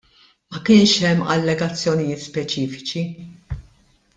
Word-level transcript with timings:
Ma 0.53 0.61
kienx 0.69 0.95
hemm 1.09 1.21
allegazzjonijiet 1.35 2.25
speċifiċi. 2.31 3.05